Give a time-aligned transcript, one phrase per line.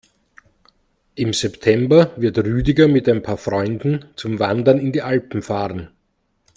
[1.13, 5.91] Im September wird Rüdiger mit ein paar Freunden zum Wandern in die Alpen fahren.